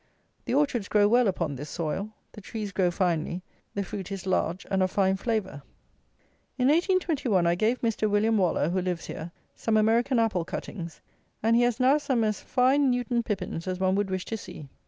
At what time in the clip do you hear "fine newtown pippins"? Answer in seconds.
12.41-13.67